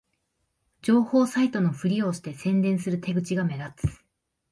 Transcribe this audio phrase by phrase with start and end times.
[0.81, 4.01] 情報サイトのふりをして宣伝する手口が目立つ